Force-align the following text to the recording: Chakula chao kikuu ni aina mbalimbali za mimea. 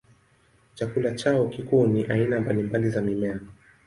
Chakula 0.75 1.11
chao 1.15 1.47
kikuu 1.47 1.87
ni 1.87 2.05
aina 2.05 2.39
mbalimbali 2.39 2.89
za 2.89 3.01
mimea. 3.01 3.39